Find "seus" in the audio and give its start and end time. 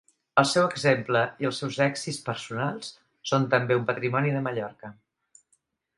1.63-1.77